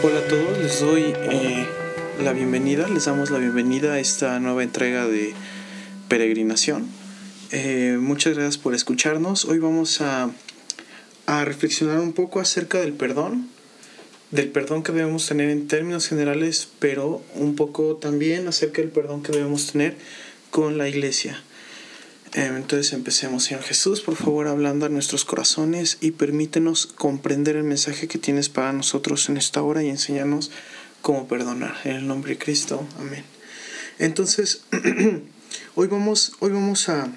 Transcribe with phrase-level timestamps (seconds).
[0.00, 1.66] Hola a todos, les doy eh,
[2.20, 5.34] la bienvenida, les damos la bienvenida a esta nueva entrega de
[6.08, 6.88] peregrinación.
[7.52, 9.44] Eh, muchas gracias por escucharnos.
[9.44, 10.30] Hoy vamos a,
[11.26, 13.48] a reflexionar un poco acerca del perdón,
[14.30, 19.22] del perdón que debemos tener en términos generales, pero un poco también acerca del perdón
[19.22, 19.96] que debemos tener
[20.50, 21.42] con la iglesia.
[22.34, 27.64] Em, entonces empecemos, Señor Jesús, por favor, hablando a nuestros corazones y permítenos comprender el
[27.64, 30.50] mensaje que tienes para nosotros en esta hora y enseñarnos
[31.00, 31.76] cómo perdonar.
[31.84, 33.24] En el nombre de Cristo, amén.
[33.98, 34.62] Entonces,
[35.74, 37.10] hoy vamos, hoy vamos a,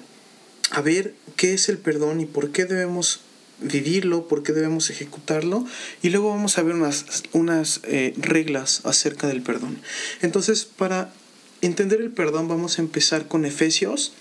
[0.70, 3.20] a ver qué es el perdón y por qué debemos
[3.62, 5.64] vivirlo, por qué debemos ejecutarlo
[6.02, 9.78] y luego vamos a ver unas, unas eh, reglas acerca del perdón.
[10.20, 11.12] Entonces, para
[11.60, 14.12] entender el perdón vamos a empezar con Efesios.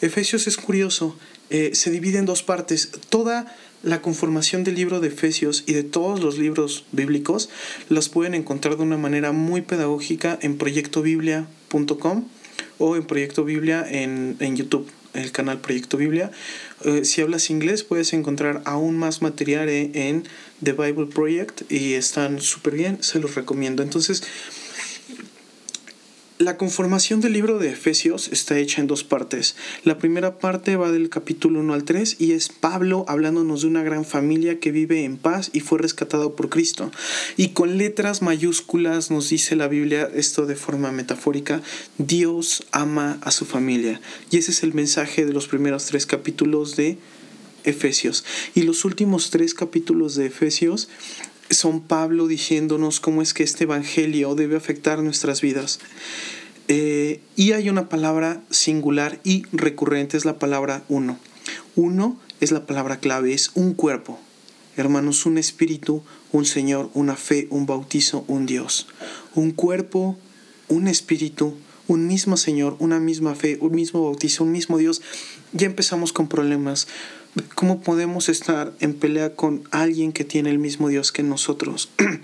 [0.00, 1.16] Efesios es curioso,
[1.48, 2.90] eh, se divide en dos partes.
[3.08, 7.48] Toda la conformación del libro de Efesios y de todos los libros bíblicos
[7.88, 12.28] las pueden encontrar de una manera muy pedagógica en proyectobiblia.com
[12.78, 16.30] o en Proyecto Biblia en, en YouTube el canal Proyecto Biblia.
[16.84, 20.24] Eh, si hablas inglés puedes encontrar aún más material en
[20.62, 23.82] The Bible Project y están súper bien, se los recomiendo.
[23.82, 24.22] Entonces,
[26.40, 29.56] la conformación del libro de Efesios está hecha en dos partes.
[29.84, 33.82] La primera parte va del capítulo 1 al 3 y es Pablo hablándonos de una
[33.82, 36.90] gran familia que vive en paz y fue rescatado por Cristo.
[37.36, 41.60] Y con letras mayúsculas nos dice la Biblia esto de forma metafórica,
[41.98, 44.00] Dios ama a su familia.
[44.30, 46.96] Y ese es el mensaje de los primeros tres capítulos de
[47.64, 48.24] Efesios.
[48.54, 50.88] Y los últimos tres capítulos de Efesios
[51.50, 55.80] son Pablo diciéndonos cómo es que este Evangelio debe afectar nuestras vidas.
[56.68, 61.18] Eh, y hay una palabra singular y recurrente, es la palabra uno.
[61.74, 64.18] Uno es la palabra clave, es un cuerpo.
[64.76, 66.02] Hermanos, un espíritu,
[66.32, 68.86] un Señor, una fe, un bautizo, un Dios.
[69.34, 70.16] Un cuerpo,
[70.68, 71.54] un espíritu,
[71.88, 75.02] un mismo Señor, una misma fe, un mismo bautizo, un mismo Dios.
[75.52, 76.86] Ya empezamos con problemas
[77.54, 81.88] ¿Cómo podemos estar en pelea con alguien que tiene el mismo Dios que nosotros?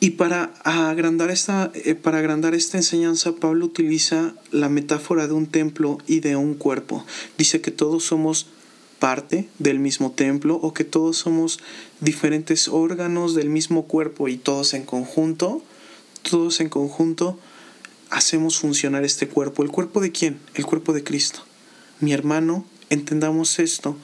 [0.00, 5.46] y para agrandar, esta, eh, para agrandar esta enseñanza, Pablo utiliza la metáfora de un
[5.46, 7.06] templo y de un cuerpo.
[7.38, 8.48] Dice que todos somos
[8.98, 11.58] parte del mismo templo o que todos somos
[12.00, 15.62] diferentes órganos del mismo cuerpo y todos en conjunto,
[16.20, 17.38] todos en conjunto
[18.10, 19.62] hacemos funcionar este cuerpo.
[19.62, 20.38] ¿El cuerpo de quién?
[20.54, 21.45] El cuerpo de Cristo
[22.00, 23.96] mi hermano, entendamos esto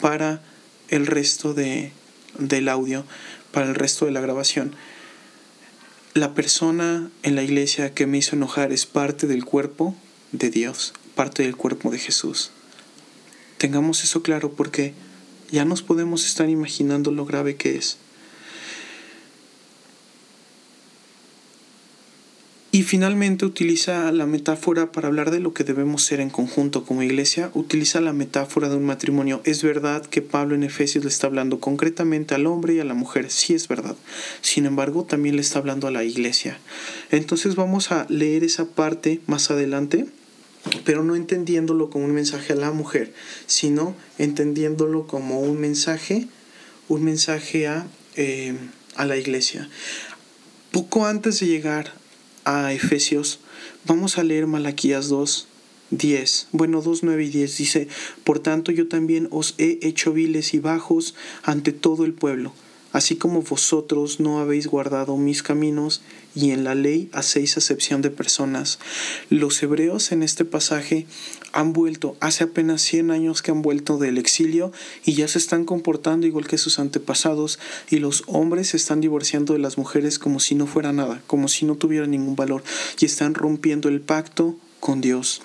[0.00, 0.42] para
[0.88, 1.92] el resto de,
[2.38, 3.04] del audio,
[3.52, 4.74] para el resto de la grabación.
[6.14, 9.94] La persona en la iglesia que me hizo enojar es parte del cuerpo
[10.32, 12.50] de Dios, parte del cuerpo de Jesús.
[13.58, 14.94] Tengamos eso claro porque
[15.50, 17.98] ya nos podemos estar imaginando lo grave que es.
[22.76, 27.02] Y finalmente utiliza la metáfora para hablar de lo que debemos ser en conjunto como
[27.02, 29.40] iglesia, utiliza la metáfora de un matrimonio.
[29.44, 32.92] Es verdad que Pablo en Efesios le está hablando concretamente al hombre y a la
[32.92, 33.96] mujer, sí es verdad.
[34.42, 36.58] Sin embargo, también le está hablando a la iglesia.
[37.10, 40.04] Entonces vamos a leer esa parte más adelante,
[40.84, 43.10] pero no entendiéndolo como un mensaje a la mujer,
[43.46, 46.28] sino entendiéndolo como un mensaje,
[46.88, 48.54] un mensaje a, eh,
[48.96, 49.66] a la iglesia.
[50.72, 52.04] Poco antes de llegar
[52.46, 53.40] a Efesios,
[53.84, 55.48] vamos a leer Malaquías 2,
[55.90, 56.48] 10.
[56.52, 57.88] Bueno, 2, 9 y 10 dice,
[58.24, 62.52] Por tanto yo también os he hecho viles y bajos ante todo el pueblo
[62.96, 66.00] así como vosotros no habéis guardado mis caminos
[66.34, 68.78] y en la ley hacéis acepción de personas.
[69.28, 71.06] Los hebreos en este pasaje
[71.52, 74.72] han vuelto, hace apenas 100 años que han vuelto del exilio
[75.04, 77.58] y ya se están comportando igual que sus antepasados
[77.90, 81.48] y los hombres se están divorciando de las mujeres como si no fuera nada, como
[81.48, 82.64] si no tuviera ningún valor
[82.98, 85.42] y están rompiendo el pacto con Dios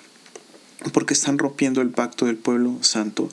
[0.94, 3.28] porque están rompiendo el pacto del pueblo santo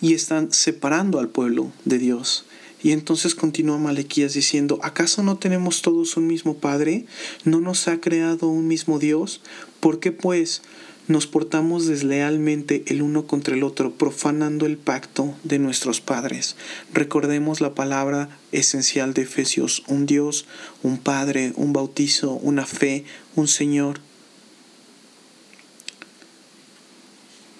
[0.00, 2.46] y están separando al pueblo de Dios.
[2.84, 7.06] Y entonces continúa Malequías diciendo, ¿acaso no tenemos todos un mismo Padre?
[7.42, 9.40] ¿No nos ha creado un mismo Dios?
[9.80, 10.60] ¿Por qué pues
[11.08, 16.56] nos portamos deslealmente el uno contra el otro, profanando el pacto de nuestros padres?
[16.92, 20.44] Recordemos la palabra esencial de Efesios, un Dios,
[20.82, 24.00] un Padre, un bautizo, una fe, un Señor.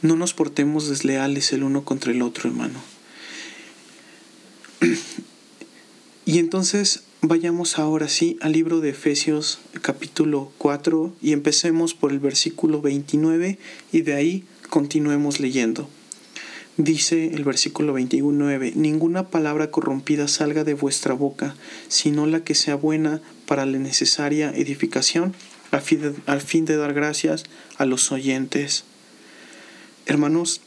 [0.02, 2.93] No nos portemos desleales el uno contra el otro, hermano.
[6.26, 12.18] Y entonces vayamos ahora sí al libro de Efesios capítulo 4 y empecemos por el
[12.18, 13.58] versículo 29
[13.92, 15.88] y de ahí continuemos leyendo.
[16.76, 21.54] Dice el versículo 29, ninguna palabra corrompida salga de vuestra boca,
[21.88, 25.34] sino la que sea buena para la necesaria edificación,
[25.70, 27.44] al fin de, al fin de dar gracias
[27.76, 28.84] a los oyentes.
[30.06, 30.62] Hermanos,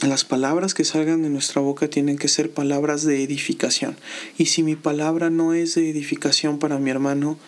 [0.00, 3.96] las palabras que salgan de nuestra boca tienen que ser palabras de edificación.
[4.36, 7.38] Y si mi palabra no es de edificación para mi hermano,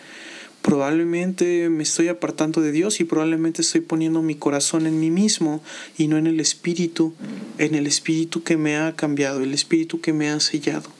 [0.61, 5.61] probablemente me estoy apartando de Dios y probablemente estoy poniendo mi corazón en mí mismo
[5.97, 7.13] y no en el Espíritu,
[7.57, 10.96] en el Espíritu que me ha cambiado, el Espíritu que me ha sellado.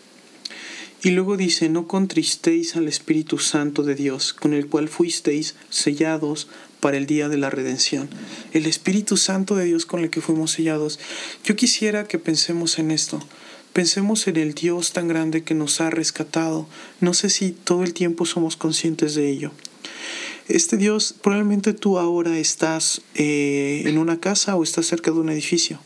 [1.03, 6.47] Y luego dice, no contristéis al Espíritu Santo de Dios, con el cual fuisteis sellados
[6.79, 8.09] para el día de la redención.
[8.53, 10.99] El Espíritu Santo de Dios con el que fuimos sellados.
[11.43, 13.19] Yo quisiera que pensemos en esto.
[13.73, 16.67] Pensemos en el Dios tan grande que nos ha rescatado.
[16.99, 19.51] No sé si todo el tiempo somos conscientes de ello.
[20.47, 25.29] Este Dios, probablemente tú ahora estás eh, en una casa o estás cerca de un
[25.29, 25.79] edificio.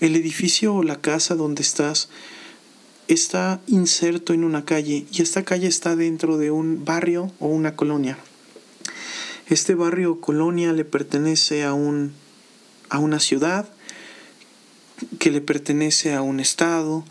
[0.00, 2.08] El edificio o la casa donde estás
[3.14, 7.74] está inserto en una calle y esta calle está dentro de un barrio o una
[7.74, 8.16] colonia.
[9.48, 12.12] Este barrio o colonia le pertenece a, un,
[12.88, 13.68] a una ciudad
[15.18, 17.04] que le pertenece a un estado,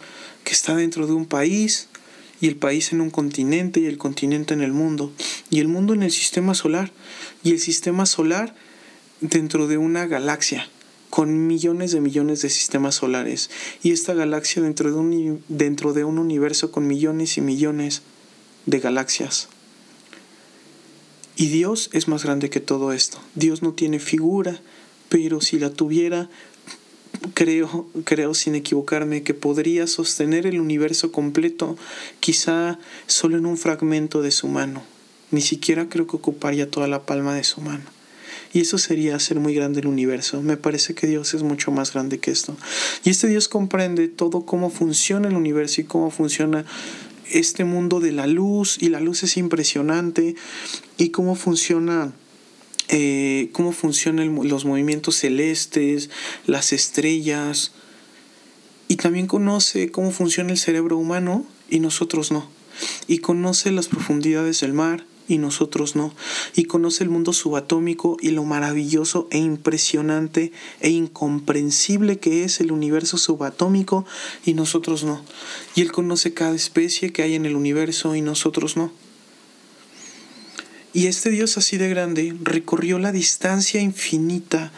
[0.46, 1.90] que está dentro de un país,
[2.40, 5.12] y el país en un continente y el continente en el mundo,
[5.50, 6.92] y el mundo en el sistema solar,
[7.44, 8.56] y el sistema solar
[9.19, 10.69] dentro de una galaxia
[11.10, 13.50] con millones de millones de sistemas solares,
[13.82, 18.02] y esta galaxia dentro de un, dentro de un universo con millones y millones
[18.66, 19.50] de galaxias.
[21.36, 23.18] Y Dios es más grande que todo esto.
[23.34, 24.60] Dios no tiene figura,
[25.08, 26.30] pero si la tuviera,
[27.34, 31.78] creo, creo sin equivocarme, que podría sostener el universo completo,
[32.20, 32.78] quizá
[33.08, 34.84] solo en un fragmento de su mano.
[35.32, 37.86] Ni siquiera creo que ocuparía toda la palma de su mano.
[38.54, 40.42] Y eso sería hacer muy grande el universo.
[40.42, 42.56] Me parece que Dios es mucho más grande que esto.
[43.04, 46.66] Y este Dios comprende todo cómo funciona el universo y cómo funciona
[47.31, 48.78] este mundo de la luz.
[48.81, 50.36] Y la luz es impresionante.
[50.98, 52.12] Y cómo funciona
[52.92, 56.10] eh, cómo funcionan los movimientos celestes,
[56.48, 57.72] las estrellas,
[58.88, 62.50] y también conoce cómo funciona el cerebro humano y nosotros no.
[63.07, 66.14] Y conoce las profundidades del mar y nosotros no.
[66.56, 72.74] Y conoce el mundo subatómico y lo maravilloso e impresionante e incomprensible que es el
[72.74, 74.06] universo subatómico
[74.44, 75.24] y nosotros no.
[75.76, 78.92] Y Él conoce cada especie que hay en el universo y nosotros no.
[80.92, 84.72] Y este Dios así de grande recorrió la distancia infinita,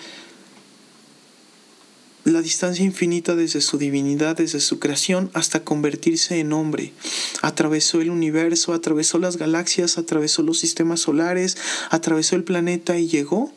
[2.24, 6.94] la distancia infinita desde su divinidad, desde su creación, hasta convertirse en hombre.
[7.42, 11.58] Atravesó el universo, atravesó las galaxias, atravesó los sistemas solares,
[11.90, 13.52] atravesó el planeta y llegó.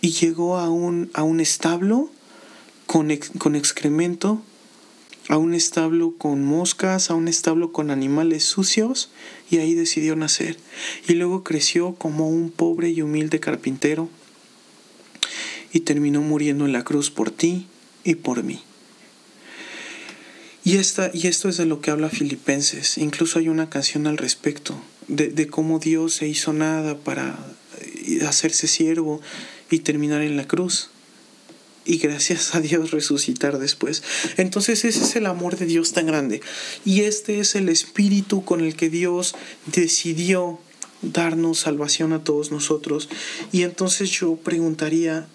[0.00, 2.10] Y llegó a un, a un establo
[2.86, 4.42] con, con excremento
[5.30, 9.10] a un establo con moscas, a un establo con animales sucios,
[9.48, 10.56] y ahí decidió nacer.
[11.06, 14.08] Y luego creció como un pobre y humilde carpintero,
[15.72, 17.66] y terminó muriendo en la cruz por ti
[18.04, 18.62] y por mí.
[20.64, 22.98] Y, esta, y esto es de lo que habla Filipenses.
[22.98, 27.38] Incluso hay una canción al respecto, de, de cómo Dios se hizo nada para
[28.26, 29.20] hacerse siervo
[29.70, 30.90] y terminar en la cruz
[31.84, 34.02] y gracias a Dios resucitar después.
[34.36, 36.40] Entonces ese es el amor de Dios tan grande.
[36.84, 39.34] Y este es el espíritu con el que Dios
[39.66, 40.60] decidió
[41.02, 43.08] darnos salvación a todos nosotros.
[43.52, 45.26] Y entonces yo preguntaría,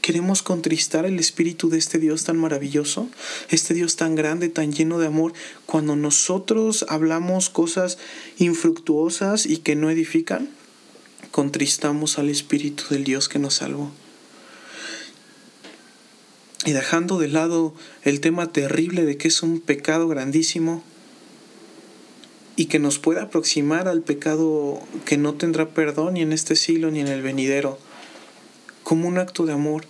[0.00, 3.08] ¿queremos contristar el espíritu de este Dios tan maravilloso?
[3.50, 5.32] Este Dios tan grande, tan lleno de amor,
[5.66, 7.98] cuando nosotros hablamos cosas
[8.38, 10.50] infructuosas y que no edifican,
[11.30, 13.90] contristamos al espíritu del Dios que nos salvó.
[16.64, 20.84] Y dejando de lado el tema terrible de que es un pecado grandísimo
[22.54, 26.90] y que nos puede aproximar al pecado que no tendrá perdón ni en este siglo
[26.90, 27.78] ni en el venidero,
[28.92, 29.86] como un acto de amor,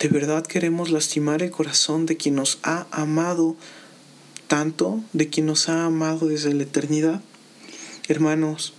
[0.00, 3.54] ¿de verdad queremos lastimar el corazón de quien nos ha amado
[4.48, 7.20] tanto, de quien nos ha amado desde la eternidad?
[8.08, 8.72] Hermanos,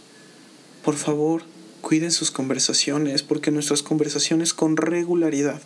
[0.84, 1.44] por favor,
[1.80, 5.62] cuiden sus conversaciones, porque nuestras conversaciones con regularidad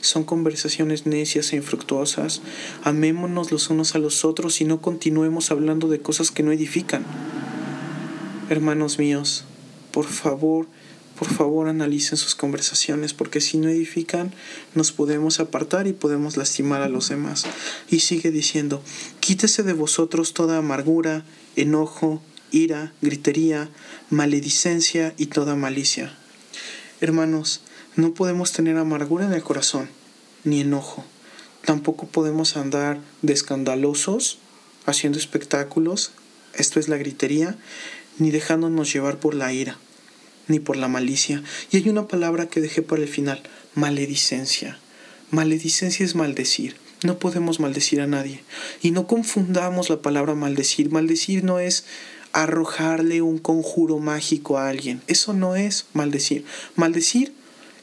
[0.00, 2.42] son conversaciones necias e infructuosas.
[2.82, 7.04] Amémonos los unos a los otros y no continuemos hablando de cosas que no edifican.
[8.50, 9.44] Hermanos míos,
[9.92, 10.66] por favor,
[11.24, 14.34] por favor analicen sus conversaciones, porque si no edifican,
[14.74, 17.46] nos podemos apartar y podemos lastimar a los demás.
[17.88, 18.82] Y sigue diciendo,
[19.20, 21.24] quítese de vosotros toda amargura,
[21.56, 23.70] enojo, ira, gritería,
[24.10, 26.14] maledicencia y toda malicia.
[27.00, 27.62] Hermanos,
[27.96, 29.88] no podemos tener amargura en el corazón,
[30.44, 31.06] ni enojo.
[31.64, 34.40] Tampoco podemos andar de escandalosos,
[34.84, 36.10] haciendo espectáculos,
[36.52, 37.56] esto es la gritería,
[38.18, 39.78] ni dejándonos llevar por la ira
[40.48, 41.42] ni por la malicia.
[41.70, 43.42] Y hay una palabra que dejé para el final,
[43.74, 44.78] maledicencia.
[45.30, 46.76] Maledicencia es maldecir.
[47.02, 48.42] No podemos maldecir a nadie.
[48.80, 50.90] Y no confundamos la palabra maldecir.
[50.90, 51.84] Maldecir no es
[52.32, 55.02] arrojarle un conjuro mágico a alguien.
[55.06, 56.44] Eso no es maldecir.
[56.76, 57.32] Maldecir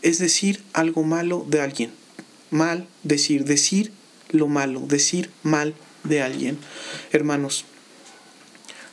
[0.01, 1.91] es decir algo malo de alguien.
[2.49, 3.91] Mal decir, decir
[4.29, 6.57] lo malo, decir mal de alguien.
[7.11, 7.65] Hermanos,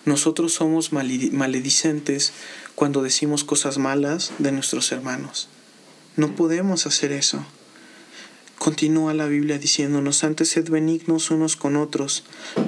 [0.05, 2.33] nosotros somos maledicentes
[2.79, 5.49] cuando decimos cosas malas de nuestros hermanos.
[6.15, 7.45] No podemos hacer eso.
[8.57, 12.23] Continúa la Biblia diciéndonos, antes sed benignos unos con otros,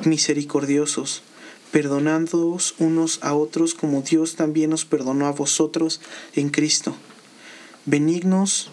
[0.04, 1.22] misericordiosos,
[1.70, 6.00] perdonándoos unos a otros como Dios también os perdonó a vosotros
[6.34, 6.96] en Cristo.
[7.86, 8.72] Benignos,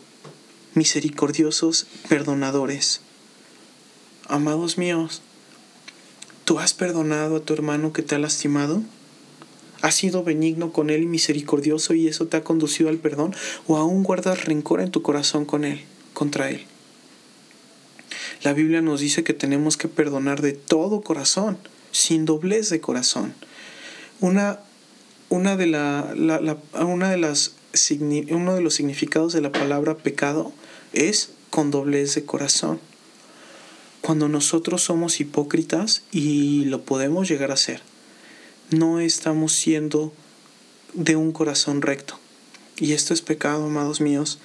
[0.74, 3.02] misericordiosos, perdonadores.
[4.28, 5.22] Amados míos,
[6.46, 8.82] ¿tú has perdonado a tu hermano que te ha lastimado?
[9.82, 13.36] ¿Has sido benigno con Él y misericordioso y eso te ha conducido al perdón?
[13.68, 15.82] ¿O aún guardas rencor en tu corazón con Él,
[16.14, 16.66] contra Él?
[18.44, 21.58] La Biblia nos dice que tenemos que perdonar de todo corazón,
[21.92, 23.34] sin doblez de corazón.
[24.20, 24.60] Una,
[25.30, 26.14] una, de, la,
[26.80, 27.54] una de las,
[28.30, 30.52] uno de los significados de la palabra pecado
[30.94, 32.80] es con doblez de corazón.
[34.02, 37.82] Cuando nosotros somos hipócritas y lo podemos llegar a ser,
[38.70, 40.14] no estamos siendo
[40.94, 42.20] de un corazón recto.
[42.78, 44.40] Y esto es pecado, amados míos.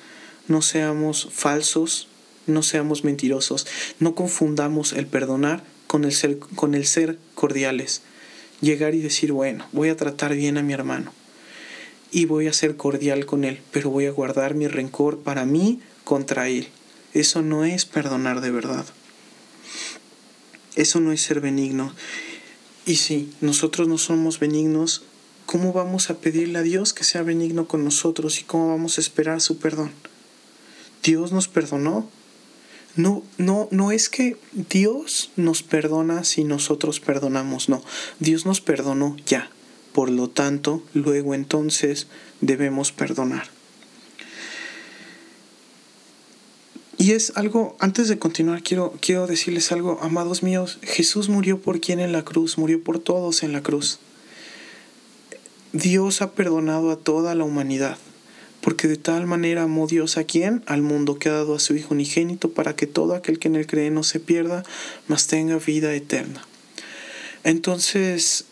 [0.49, 2.09] No seamos falsos,
[2.47, 3.67] no seamos mentirosos,
[3.99, 8.03] no confundamos el perdonar con el ser, con el ser cordiales.
[8.61, 11.13] Llegar y decir, bueno, voy a tratar bien a mi hermano
[12.13, 15.81] y voy a ser cordial con él, pero voy a guardar mi rencor para mí
[16.05, 16.69] contra él.
[17.15, 18.85] Eso no es perdonar de verdad.
[20.77, 21.95] Eso no es ser benigno.
[22.85, 25.03] Y si nosotros no somos benignos,
[25.47, 29.01] ¿cómo vamos a pedirle a Dios que sea benigno con nosotros y cómo vamos a
[29.01, 29.93] esperar su perdón?
[31.03, 32.09] Dios nos perdonó.
[32.95, 37.83] No, no, no es que Dios nos perdona si nosotros perdonamos, no.
[38.19, 39.51] Dios nos perdonó ya.
[39.93, 42.09] Por lo tanto, luego entonces
[42.41, 43.62] debemos perdonar.
[47.03, 51.81] Y es algo, antes de continuar, quiero, quiero decirles algo, amados míos, Jesús murió por
[51.81, 53.99] quién en la cruz, murió por todos en la cruz.
[55.73, 57.99] Dios ha perdonado a toda la humanidad,
[58.61, 61.75] porque de tal manera amó Dios a quien, al mundo que ha dado a su
[61.75, 64.63] Hijo unigénito, para que todo aquel que en él cree no se pierda,
[65.09, 66.47] mas tenga vida eterna.
[67.43, 68.45] Entonces,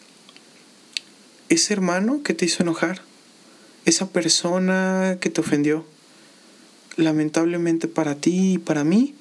[1.50, 3.02] ese hermano que te hizo enojar,
[3.85, 5.87] esa persona que te ofendió,
[7.00, 9.14] lamentablemente para ti y para mí,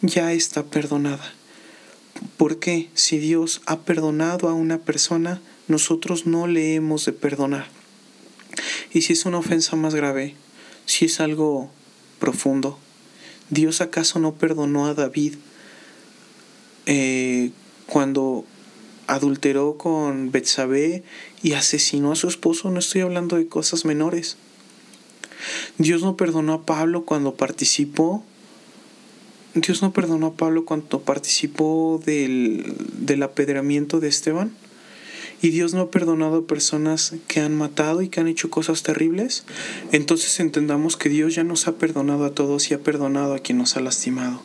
[0.00, 1.32] ya está perdonada.
[2.36, 7.66] Porque si Dios ha perdonado a una persona, nosotros no le hemos de perdonar.
[8.92, 10.34] Y si es una ofensa más grave,
[10.86, 11.70] si es algo
[12.18, 12.78] profundo,
[13.52, 15.34] ¿Dios acaso no perdonó a David
[16.86, 17.50] eh,
[17.86, 18.46] cuando
[19.06, 21.02] adulteró con Betsabé
[21.42, 22.70] y asesinó a su esposo?
[22.70, 24.38] No estoy hablando de cosas menores.
[25.78, 28.24] Dios no perdonó a Pablo cuando participó.
[29.54, 34.52] Dios no perdonó a Pablo cuando participó del, del apedreamiento de Esteban.
[35.42, 38.84] Y Dios no ha perdonado a personas que han matado y que han hecho cosas
[38.84, 39.44] terribles.
[39.90, 43.58] Entonces entendamos que Dios ya nos ha perdonado a todos y ha perdonado a quien
[43.58, 44.40] nos ha lastimado.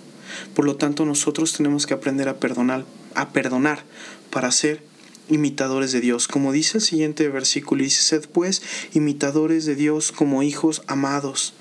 [0.56, 3.84] Por lo tanto, nosotros tenemos que aprender a perdonar, a perdonar
[4.32, 4.82] para ser
[5.30, 6.28] imitadores de Dios.
[6.28, 8.62] Como dice el siguiente versículo, dice, sed pues
[8.94, 11.54] imitadores de Dios como hijos amados.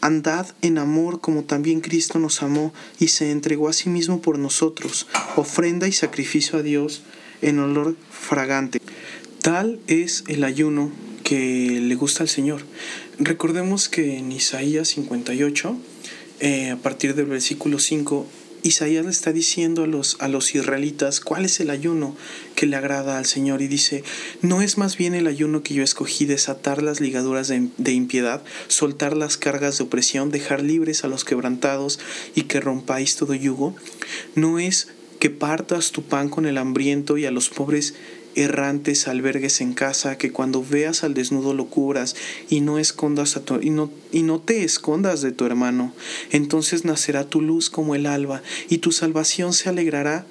[0.00, 4.38] Andad en amor como también Cristo nos amó y se entregó a sí mismo por
[4.38, 7.02] nosotros, ofrenda y sacrificio a Dios
[7.42, 8.80] en olor fragante.
[9.42, 10.90] Tal es el ayuno
[11.24, 12.62] que le gusta al Señor.
[13.18, 15.76] Recordemos que en Isaías 58,
[16.40, 18.26] eh, a partir del versículo 5,
[18.62, 22.16] Isaías le está diciendo a los, a los israelitas cuál es el ayuno
[22.54, 24.04] que le agrada al Señor y dice,
[24.42, 28.42] ¿no es más bien el ayuno que yo escogí desatar las ligaduras de, de impiedad,
[28.68, 31.98] soltar las cargas de opresión, dejar libres a los quebrantados
[32.34, 33.74] y que rompáis todo yugo?
[34.34, 34.88] ¿No es
[35.18, 37.94] que partas tu pan con el hambriento y a los pobres
[38.34, 42.16] errantes albergues en casa, que cuando veas al desnudo lo cubras
[42.48, 45.92] y no escondas a tu, y no, y no te escondas de tu hermano.
[46.30, 50.26] Entonces nacerá tu luz como el alba, y tu salvación se alegrará,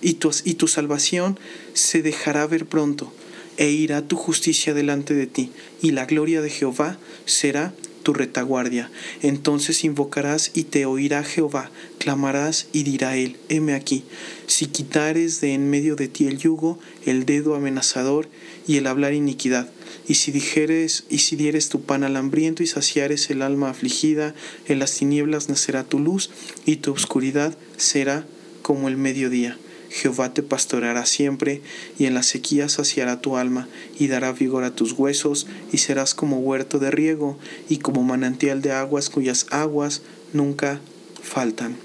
[0.00, 1.38] y tu, y tu salvación
[1.74, 3.12] se dejará ver pronto,
[3.56, 7.72] e irá tu justicia delante de ti, y la gloria de Jehová será
[8.02, 8.90] tu retaguardia.
[9.22, 14.04] Entonces invocarás y te oirá Jehová, clamarás y dirá él, heme aquí.
[14.46, 18.28] Si quitares de en medio de ti el yugo, el dedo amenazador
[18.66, 19.70] y el hablar iniquidad,
[20.06, 24.34] y si dijeres y si dieres tu pan al hambriento y saciares el alma afligida,
[24.68, 26.30] en las tinieblas nacerá tu luz
[26.66, 28.26] y tu oscuridad será
[28.62, 29.58] como el mediodía.
[29.92, 31.60] Jehová te pastoreará siempre,
[31.98, 33.68] y en la sequía saciará tu alma,
[33.98, 38.62] y dará vigor a tus huesos, y serás como huerto de riego, y como manantial
[38.62, 40.80] de aguas cuyas aguas nunca
[41.22, 41.76] faltan.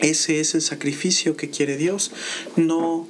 [0.00, 2.12] Ese es el sacrificio que quiere Dios.
[2.56, 3.08] No,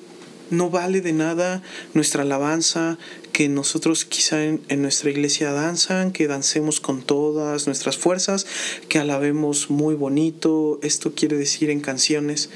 [0.51, 1.63] no vale de nada
[1.93, 2.99] nuestra alabanza,
[3.33, 8.47] que nosotros quizá en, nuestra iglesia danzan, que dancemos con todas nuestras fuerzas,
[8.89, 12.51] que alabemos muy bonito, esto quiere decir en canciones,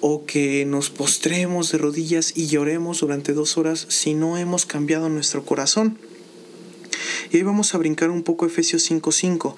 [0.00, 5.08] o que nos postremos de rodillas y lloremos durante dos horas si no hemos cambiado
[5.08, 5.98] nuestro corazón.
[7.30, 9.54] Y ahí vamos a brincar un poco Efesios 5:5.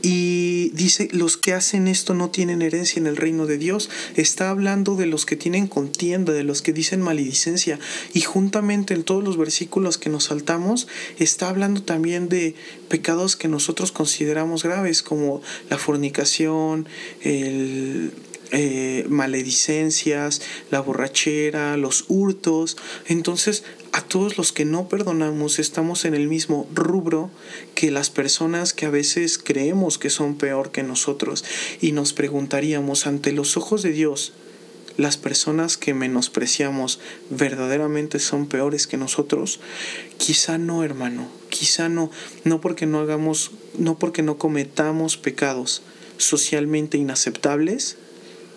[0.00, 3.90] Y dice, los que hacen esto no tienen herencia en el reino de Dios.
[4.14, 7.80] Está hablando de los que tienen contienda, de los que dicen maledicencia.
[8.14, 10.86] Y juntamente en todos los versículos que nos saltamos,
[11.18, 12.54] está hablando también de
[12.88, 16.86] pecados que nosotros consideramos graves, como la fornicación,
[17.22, 18.12] el
[18.50, 20.40] eh, maledicencias,
[20.70, 22.76] la borrachera, los hurtos.
[23.06, 27.30] Entonces, a todos los que no perdonamos estamos en el mismo rubro
[27.74, 31.44] que las personas que a veces creemos que son peor que nosotros
[31.80, 34.32] y nos preguntaríamos ante los ojos de Dios,
[34.98, 37.00] las personas que menospreciamos
[37.30, 39.60] verdaderamente son peores que nosotros?
[40.18, 42.10] Quizá no, hermano, quizá no,
[42.44, 45.82] no porque no hagamos, no porque no cometamos pecados
[46.18, 47.96] socialmente inaceptables,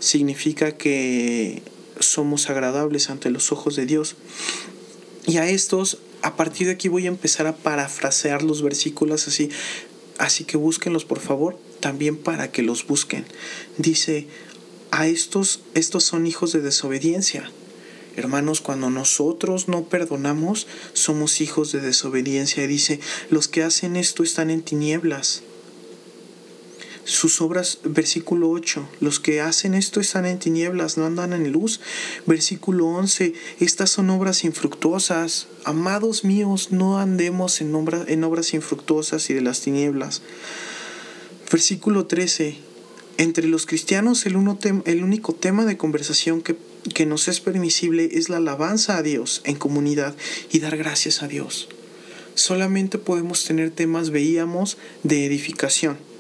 [0.02, 1.62] significa que
[2.00, 4.16] somos agradables ante los ojos de Dios.
[5.28, 9.50] Y a estos, a partir de aquí voy a empezar a parafrasear los versículos así.
[10.18, 13.26] Así que búsquenlos por favor, también para que los busquen.
[13.78, 14.28] Dice,
[14.90, 17.50] a estos, estos son hijos de desobediencia.
[18.18, 22.64] Hermanos, cuando nosotros no perdonamos, somos hijos de desobediencia.
[22.64, 25.44] Y dice, los que hacen esto están en tinieblas
[27.04, 31.80] sus obras, versículo 8, los que hacen esto están en tinieblas, no andan en luz.
[32.26, 35.48] Versículo 11, estas son obras infructuosas.
[35.64, 37.74] Amados míos, no andemos en,
[38.08, 40.22] en obras infructuosas y de las tinieblas.
[41.52, 42.58] Versículo 13,
[43.18, 46.56] entre los cristianos el, uno el único tema de conversación que,
[46.94, 50.16] que nos es permisible es la alabanza a Dios en comunidad
[50.52, 51.68] y dar gracias a Dios.
[52.36, 56.11] Solamente podemos tener temas, veíamos, de edificación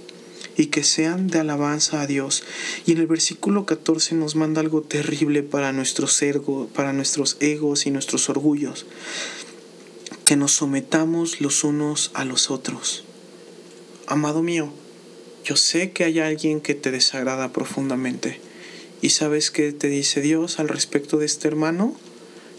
[0.57, 2.43] y que sean de alabanza a Dios.
[2.85, 7.85] Y en el versículo 14 nos manda algo terrible para nuestros, ergo, para nuestros egos
[7.85, 8.85] y nuestros orgullos,
[10.25, 13.03] que nos sometamos los unos a los otros.
[14.07, 14.71] Amado mío,
[15.43, 18.39] yo sé que hay alguien que te desagrada profundamente.
[19.01, 21.95] ¿Y sabes qué te dice Dios al respecto de este hermano?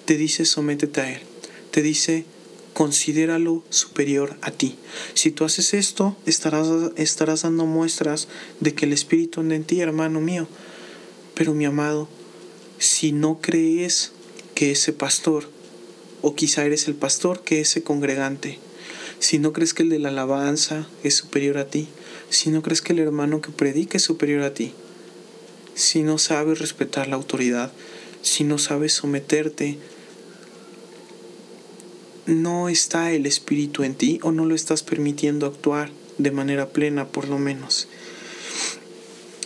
[0.05, 1.21] Te dice sométete a él.
[1.71, 2.25] Te dice
[2.73, 4.77] considéralo superior a ti.
[5.15, 8.29] Si tú haces esto, estarás, estarás dando muestras
[8.61, 10.49] de que el Espíritu anda en ti, hermano mío.
[11.35, 12.09] Pero mi amado,
[12.79, 14.13] si no crees
[14.55, 15.49] que ese pastor,
[16.21, 18.59] o quizá eres el pastor que ese congregante,
[19.19, 21.89] si no crees que el de la alabanza es superior a ti,
[22.31, 24.73] si no crees que el hermano que predica es superior a ti,
[25.75, 27.73] si no sabes respetar la autoridad,
[28.23, 29.79] si no sabes someterte
[32.27, 37.09] no está el Espíritu en ti o no lo estás permitiendo actuar de manera plena
[37.09, 37.89] por lo menos.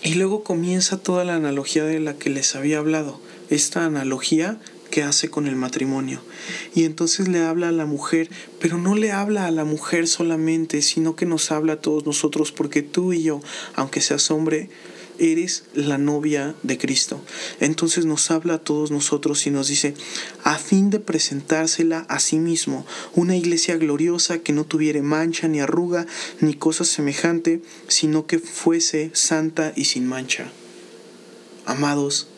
[0.03, 4.59] Y luego comienza toda la analogía de la que les había hablado, esta analogía
[4.91, 6.21] que hace con el matrimonio.
[6.75, 10.81] Y entonces le habla a la mujer, pero no le habla a la mujer solamente,
[10.83, 13.41] sino que nos habla a todos nosotros, porque tú y yo,
[13.75, 14.71] aunque seas hombre,
[15.19, 17.21] eres la novia de Cristo.
[17.61, 19.95] Entonces nos habla a todos nosotros y nos dice,
[20.45, 25.61] a fin de presentársela a sí mismo, una iglesia gloriosa que no tuviere mancha ni
[25.61, 26.07] arruga
[26.41, 30.51] ni cosa semejante, sino que fuese santa y sin mancha.
[31.65, 32.29] Amados,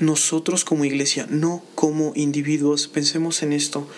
[0.00, 3.88] nosotros como iglesia, no como individuos, pensemos en esto.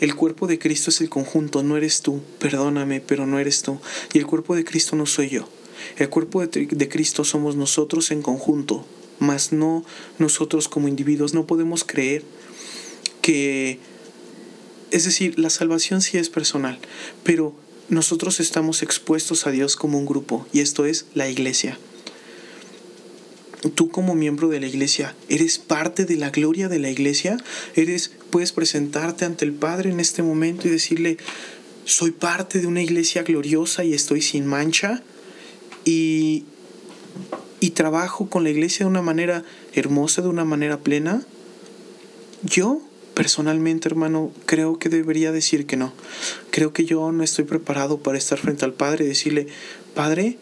[0.00, 3.80] El cuerpo de Cristo es el conjunto, no eres tú, perdóname, pero no eres tú.
[4.12, 5.48] Y el cuerpo de Cristo no soy yo.
[5.96, 8.84] El cuerpo de, Cristo somos nosotros en conjunto,
[9.18, 9.84] mas no
[10.18, 11.34] nosotros como individuos.
[11.34, 12.22] No podemos creer
[13.22, 13.78] que,
[14.90, 16.78] es decir, la salvación sí es personal,
[17.22, 17.54] pero
[17.88, 21.78] nosotros estamos expuestos a Dios como un grupo y esto es la iglesia.
[23.74, 27.38] Tú como miembro de la iglesia, ¿eres parte de la gloria de la iglesia?
[27.74, 31.16] ¿Eres puedes presentarte ante el Padre en este momento y decirle,
[31.86, 35.02] "Soy parte de una iglesia gloriosa y estoy sin mancha?"
[35.84, 36.44] Y
[37.64, 39.42] y trabajo con la iglesia de una manera
[39.72, 41.22] hermosa, de una manera plena?
[42.42, 42.82] Yo,
[43.14, 45.94] personalmente, hermano, creo que debería decir que no.
[46.50, 49.46] Creo que yo no estoy preparado para estar frente al Padre y decirle,
[49.94, 50.36] Padre,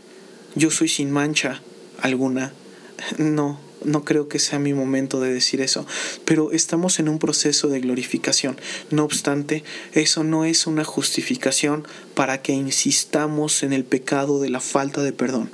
[0.56, 1.62] yo soy sin mancha
[2.00, 2.52] alguna.
[3.18, 5.86] No, no creo que sea mi momento de decir eso,
[6.24, 8.58] pero estamos en un proceso de glorificación.
[8.90, 14.60] No obstante, eso no es una justificación para que insistamos en el pecado de la
[14.60, 15.50] falta de perdón.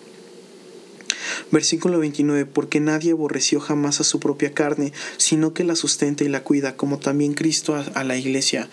[1.50, 6.28] Versículo 29, porque nadie aborreció jamás a su propia carne, sino que la sustenta y
[6.28, 8.68] la cuida, como también Cristo a, la iglesia.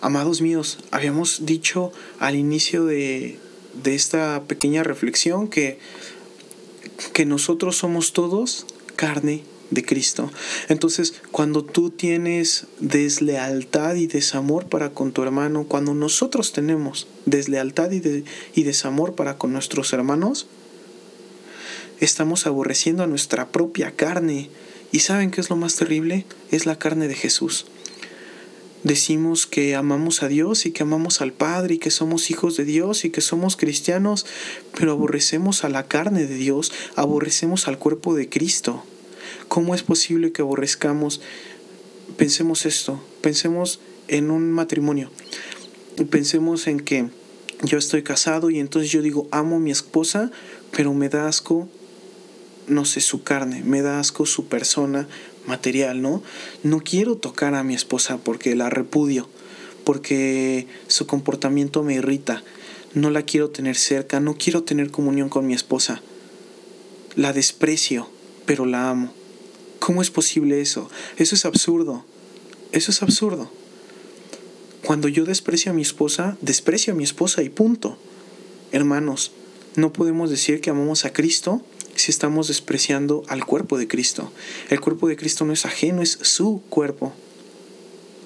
[0.00, 3.38] Amados míos, habíamos dicho al inicio de,
[3.82, 5.78] de esta pequeña reflexión que,
[7.12, 8.66] que nosotros somos todos
[9.00, 10.30] carne de Cristo.
[10.68, 17.90] Entonces, cuando tú tienes deslealtad y desamor para con tu hermano, cuando nosotros tenemos deslealtad
[17.92, 20.48] y, y desamor para con nuestros hermanos,
[22.00, 24.50] estamos aborreciendo a nuestra propia carne.
[24.92, 26.26] ¿Y saben qué es lo más terrible?
[26.50, 27.64] Es la carne de Jesús.
[28.82, 32.64] Decimos que amamos a Dios y que amamos al Padre y que somos hijos de
[32.64, 34.24] Dios y que somos cristianos,
[34.78, 38.82] pero aborrecemos a la carne de Dios, aborrecemos al cuerpo de Cristo.
[39.48, 41.20] ¿Cómo es posible que aborrezcamos?
[42.16, 45.10] Pensemos esto, pensemos en un matrimonio,
[46.08, 47.10] pensemos en que
[47.62, 50.30] yo estoy casado y entonces yo digo amo a mi esposa,
[50.72, 51.68] pero me da asco
[52.70, 55.08] no sé, su carne, me da asco su persona
[55.46, 56.22] material, ¿no?
[56.62, 59.28] No quiero tocar a mi esposa porque la repudio,
[59.84, 62.42] porque su comportamiento me irrita,
[62.94, 66.02] no la quiero tener cerca, no quiero tener comunión con mi esposa.
[67.16, 68.08] La desprecio,
[68.46, 69.12] pero la amo.
[69.78, 70.90] ¿Cómo es posible eso?
[71.16, 72.04] Eso es absurdo.
[72.72, 73.50] Eso es absurdo.
[74.84, 77.98] Cuando yo desprecio a mi esposa, desprecio a mi esposa y punto.
[78.72, 79.32] Hermanos,
[79.76, 81.62] no podemos decir que amamos a Cristo
[82.00, 84.32] si estamos despreciando al cuerpo de Cristo.
[84.70, 87.12] El cuerpo de Cristo no es ajeno, es su cuerpo.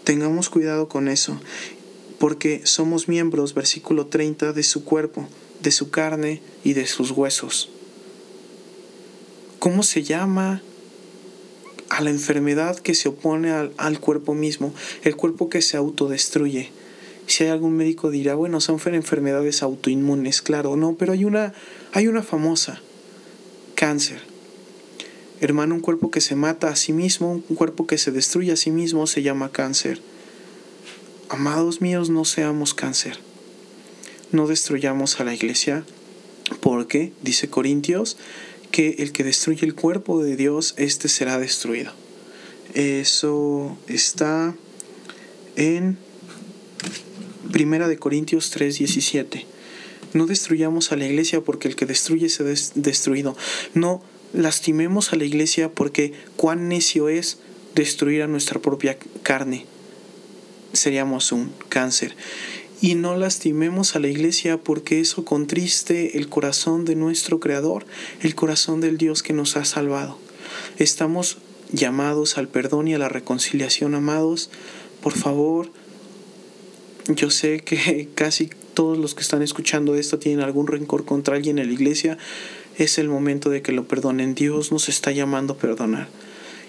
[0.05, 1.41] Tengamos cuidado con eso,
[2.19, 5.29] porque somos miembros, versículo 30, de su cuerpo,
[5.61, 7.71] de su carne y de sus huesos.
[9.59, 10.63] ¿Cómo se llama
[11.89, 14.73] a la enfermedad que se opone al, al cuerpo mismo?
[15.03, 16.71] El cuerpo que se autodestruye.
[17.27, 21.55] Si hay algún médico dirá, bueno, son enfermedades autoinmunes, claro, no, pero hay una,
[21.93, 22.83] hay una famosa,
[23.75, 24.21] cáncer.
[25.41, 28.57] Hermano, un cuerpo que se mata a sí mismo, un cuerpo que se destruye a
[28.57, 30.01] sí mismo se llama cáncer.
[31.29, 33.19] Amados míos, no seamos cáncer.
[34.33, 35.85] No destruyamos a la iglesia
[36.61, 38.17] porque, dice Corintios,
[38.71, 41.93] que el que destruye el cuerpo de Dios, éste será destruido.
[42.75, 44.55] Eso está
[45.57, 45.97] en
[47.53, 49.45] Primera de Corintios 3:17.
[50.15, 52.47] No destruyamos a la iglesia porque el que destruye se ha
[52.77, 53.37] destruido.
[53.75, 57.39] No lastimemos a la iglesia porque cuán necio es
[57.75, 59.67] destruir a nuestra propia carne.
[60.73, 62.17] Seríamos un cáncer.
[62.81, 67.85] Y no lastimemos a la iglesia porque eso contriste el corazón de nuestro Creador,
[68.21, 70.19] el corazón del Dios que nos ha salvado.
[70.79, 71.39] Estamos
[71.73, 74.51] llamados al perdón y a la reconciliación, amados.
[75.03, 75.71] Por favor,
[77.09, 81.59] yo sé que casi todos los que están escuchando esto tienen algún rencor contra alguien
[81.59, 82.19] en la iglesia,
[82.77, 84.35] es el momento de que lo perdonen.
[84.35, 86.09] Dios nos está llamando a perdonar.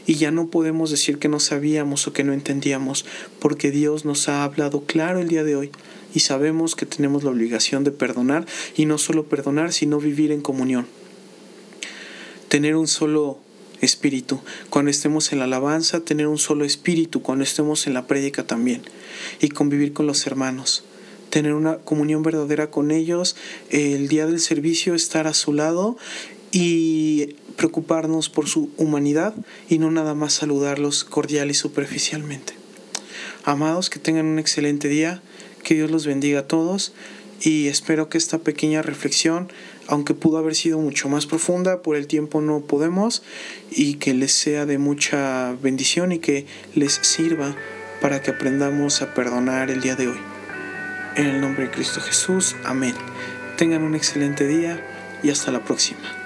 [0.07, 3.05] Y ya no podemos decir que no sabíamos o que no entendíamos,
[3.39, 5.71] porque Dios nos ha hablado claro el día de hoy
[6.13, 8.45] y sabemos que tenemos la obligación de perdonar
[8.77, 10.85] y no solo perdonar, sino vivir en comunión.
[12.49, 13.39] Tener un solo
[13.81, 14.39] espíritu.
[14.69, 17.21] Cuando estemos en la alabanza, tener un solo espíritu.
[17.23, 18.83] Cuando estemos en la prédica también.
[19.41, 20.83] Y convivir con los hermanos
[21.29, 23.35] tener una comunión verdadera con ellos,
[23.69, 25.97] el día del servicio estar a su lado
[26.51, 29.35] y preocuparnos por su humanidad
[29.69, 32.53] y no nada más saludarlos cordial y superficialmente.
[33.43, 35.21] Amados, que tengan un excelente día,
[35.63, 36.93] que Dios los bendiga a todos
[37.41, 39.51] y espero que esta pequeña reflexión,
[39.88, 43.23] aunque pudo haber sido mucho más profunda, por el tiempo no podemos
[43.71, 47.55] y que les sea de mucha bendición y que les sirva
[48.01, 50.34] para que aprendamos a perdonar el día de hoy.
[51.15, 52.93] En el nombre de Cristo Jesús, amén.
[53.56, 54.82] Tengan un excelente día
[55.23, 56.24] y hasta la próxima.